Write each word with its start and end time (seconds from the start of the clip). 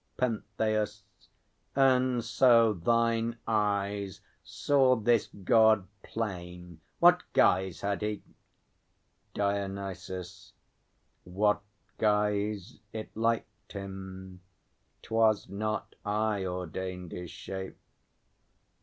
PENTHEUS. 0.17 1.03
And 1.75 2.23
so 2.23 2.73
thine 2.73 3.37
eyes 3.47 4.19
Saw 4.43 4.95
this 4.95 5.27
God 5.27 5.87
plain; 6.01 6.81
what 6.99 7.21
guise 7.33 7.81
had 7.81 8.01
he? 8.01 8.23
DIONYSUS. 9.35 10.53
What 11.23 11.61
guise 11.99 12.79
It 12.91 13.15
liked 13.15 13.73
him. 13.73 14.41
'Twas 15.03 15.47
not 15.49 15.93
I 16.03 16.45
ordained 16.47 17.11
his 17.11 17.29
shape. 17.29 17.77